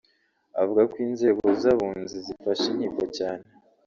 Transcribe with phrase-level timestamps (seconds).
[0.61, 3.45] avuga ko inzego z’abunzi zifasha inkiko cyane